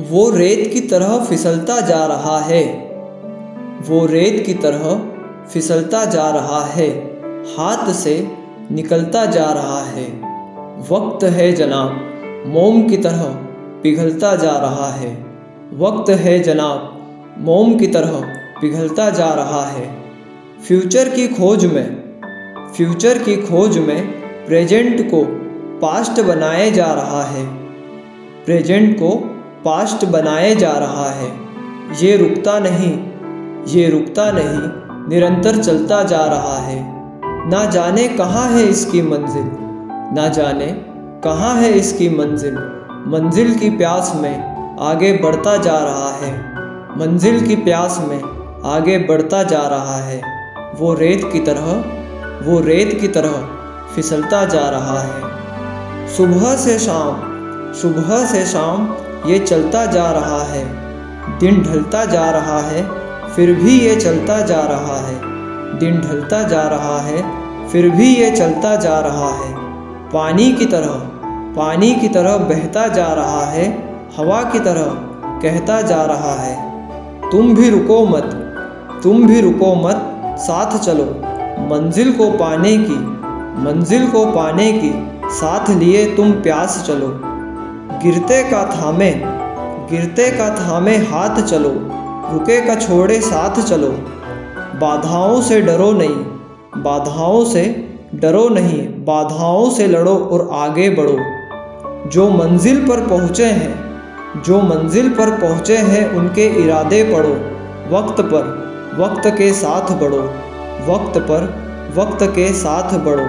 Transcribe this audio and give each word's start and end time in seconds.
वो 0.00 0.30
रेत 0.30 0.70
की 0.72 0.80
तरह 0.80 1.18
फिसलता 1.18 1.80
जा 1.80 2.06
रहा 2.06 2.38
है। 2.38 2.64
वो 3.88 4.06
रेत 4.06 4.46
की 4.46 4.54
तरह 4.54 5.12
फिसलता 5.48 6.04
जा 6.04 6.30
रहा 6.30 6.64
है। 6.64 6.88
हाथ 7.56 7.92
से 7.92 8.32
निकलता 8.72 9.26
जा 9.26 9.44
रहा 9.44 9.82
है। 9.82 10.04
वक्त 10.90 11.24
है 11.24 11.52
जनाब, 11.52 12.08
मोम 12.46 12.88
की 12.88 12.96
तरह 12.96 13.22
पिघलता 13.82 14.36
जा 14.36 14.50
रहा 14.50 14.92
है। 14.92 15.26
वक्त 15.72 16.10
है 16.10 16.40
जनाब, 16.40 16.98
मोम 17.38 17.74
की 17.74 17.86
तरह 17.86 18.12
पिघलता 18.60 19.10
जा 19.10 19.34
रहा 19.34 19.64
है। 19.64 20.02
फ्यूचर 20.66 21.08
की 21.08 21.28
खोज 21.28 21.66
में, 21.66 22.02
फ्यूचर 22.76 23.18
की 23.18 23.36
खोज 23.36 23.78
में 23.78 24.06
प्रेजेंट 24.46 25.10
को 25.10 25.24
पास्ट 25.78 26.22
बनाए 26.22 26.70
जा 26.70 26.86
रहा 26.86 27.22
है। 27.22 27.46
प्रेजेंट 28.44 28.96
को 28.96 29.31
पास्ट 29.64 30.04
बनाए 30.04 30.54
जा 30.54 30.72
रहा 30.72 31.10
है। 31.10 31.30
ये 32.00 32.16
रुकता 32.16 32.58
नहीं, 32.58 32.92
ये 33.66 33.88
रुकता 33.90 34.30
नहीं, 34.30 35.08
निरंतर 35.08 35.62
चलता 35.62 36.02
जा 36.02 36.24
रहा 36.24 36.56
है। 36.58 36.80
ना 37.50 37.64
जाने 37.64 38.08
कहाँ 38.08 38.46
है 38.48 38.64
इसकी 38.64 39.02
मंजिल, 39.02 39.50
ना 40.14 40.28
जाने 40.28 40.66
कहाँ 41.24 41.54
है 41.54 41.72
इसकी 41.72 42.08
मंजिल। 42.08 42.54
मंजिल 43.06 43.54
की 43.58 43.70
प्यास 43.70 44.12
में 44.16 44.34
आगे 44.80 45.12
बढ़ता 45.12 45.56
जा 45.56 45.78
रहा 45.78 46.10
है। 46.16 46.32
मंजिल 46.98 47.46
की 47.46 47.56
प्यास 47.56 47.98
में 48.08 48.20
आगे 48.64 48.98
बढ़ता 48.98 49.42
जा 49.42 49.62
रहा 49.68 49.96
है। 49.96 50.22
वो 50.78 50.94
रेत 50.94 51.22
की 51.32 51.40
तरह, 51.40 51.72
वो 52.46 52.60
रेत 52.60 52.98
की 53.00 53.08
तरह 53.08 53.48
फिसलता 53.94 54.44
जा 54.44 54.68
रहा 54.68 54.98
है। 54.98 56.08
सुबह 56.08 56.56
से 56.56 56.78
शाम, 56.78 57.20
सुबह 57.72 58.26
से 58.26 58.44
शाम 58.46 58.86
ये 59.26 59.38
चलता 59.38 59.86
जा 59.86 60.10
रहा 60.10 60.42
है। 60.42 60.64
दिन 61.38 61.62
ढलता 61.62 62.04
जा 62.04 62.30
रहा 62.30 62.60
है, 62.60 62.88
फिर 63.28 63.52
भी 63.52 63.80
ये 63.80 63.96
चलता 63.96 64.40
जा 64.40 64.60
रहा 64.60 64.96
है। 64.96 65.14
दिन 65.78 66.00
ढलता 66.00 66.42
जा 66.42 66.62
रहा 66.62 66.98
है, 66.98 67.42
फिर 67.68 67.90
भी 67.90 68.16
ये 68.16 68.30
चलता 68.30 68.76
जा 68.76 68.98
रहा 68.98 69.28
है। 69.28 69.54
पानी 70.10 70.52
की 70.52 70.66
तरह, 70.66 70.92
पानी 71.56 71.94
की 71.94 72.08
तरह 72.08 72.36
बहता 72.36 72.86
जा 72.86 73.06
रहा 73.06 73.44
है, 73.44 73.94
हवा 74.16 74.42
की 74.42 74.60
तरह 74.60 74.84
कहता 75.40 75.82
जा 75.82 76.02
रहा 76.02 76.34
है। 76.42 76.72
तुम 77.30 77.54
भी 77.54 77.70
रुको 77.70 78.06
मत, 78.06 78.30
तुम 79.02 79.26
भी 79.26 79.40
रुको 79.40 79.74
मत, 79.74 80.12
साथ 80.38 80.78
चलो। 80.78 81.04
मंजिल 81.62 82.12
को 82.12 82.30
पाने 82.30 82.76
की, 82.76 82.96
मंजिल 83.62 84.10
को 84.10 84.26
पाने 84.26 84.72
की 84.72 84.92
साथ 85.30 85.70
लिए 85.70 86.16
तुम 86.16 86.32
प्यास 86.32 86.84
चलो। 86.86 87.31
गिरते 88.02 88.42
का 88.42 88.64
थामे, 88.64 89.10
गिरते 89.90 90.30
का 90.30 90.50
थामे 90.50 90.96
हाथ 90.96 91.42
चलो, 91.42 91.68
रुके 92.32 92.66
का 92.66 92.74
छोड़े 92.74 93.20
साथ 93.20 93.62
चलो। 93.62 93.88
बाधाओं 94.80 95.40
से 95.40 95.60
डरो 95.60 95.92
नहीं, 95.92 96.16
बाधाओं 96.82 97.44
से 97.44 97.94
डरो 98.14 98.48
नहीं, 98.48 98.88
बाधाओं 98.88 99.70
से 99.70 99.86
लड़ो 99.86 100.16
और 100.16 100.50
आगे 100.52 100.90
बढ़ो। 100.90 101.18
जो 102.08 102.30
मंजिल 102.30 102.88
पर 102.88 103.08
पहुँचे 103.08 103.44
हैं, 103.44 104.00
जो 104.42 104.60
मंजिल 104.60 105.08
पर 105.08 105.30
पहुँचे 105.30 105.76
हैं, 105.76 106.10
उनके 106.10 106.64
इरादे 106.64 107.04
पढ़ो। 107.04 107.52
वक्त 107.96 108.20
पर, 108.20 108.42
वक्त 108.98 109.26
के 109.26 109.52
साथ 109.52 109.90
बढ़ो। 109.92 110.34
वक्त 110.92 111.18
पर, 111.18 111.62
वक्त 111.96 112.22
के 112.22 112.52
साथ 112.52 112.98
बढ़ो। 112.98 113.26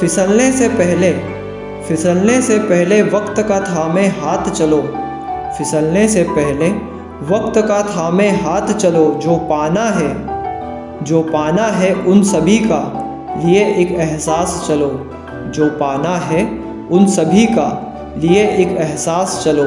फिसलने 0.00 0.52
से 0.52 0.68
पहले 0.68 1.31
फिसलने 1.88 2.42
से 2.42 2.58
पहले 2.58 3.02
वक्त 3.02 3.42
का 3.42 3.60
थामे 3.60 4.06
हाथ 4.06 4.50
चलो। 4.50 4.82
फिसलने 5.58 6.08
से 6.08 6.22
पहले 6.22 6.68
वक्त 7.34 7.60
का 7.60 7.82
थामे 7.82 8.28
हाथ 8.30 8.72
चलो, 8.74 9.20
जो 9.22 9.36
पाना 9.36 9.84
है, 9.84 10.12
जो 11.04 11.22
पाना 11.22 11.62
है 11.62 11.94
उन 11.94 12.22
सभी 12.22 12.58
का, 12.58 12.98
लिए 13.44 13.64
एक 13.74 13.92
एहसास 13.92 14.64
चलो। 14.68 15.10
जो 15.54 15.70
पाना 15.70 16.16
है 16.16 16.44
उन 16.90 17.06
सभी 17.06 17.46
का, 17.46 17.94
लिए 18.18 18.46
एक 18.46 18.68
एहसास 18.68 19.42
चलो। 19.44 19.64